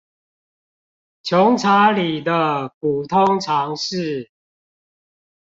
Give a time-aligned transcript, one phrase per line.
[1.23, 4.31] 窮查理的普通常識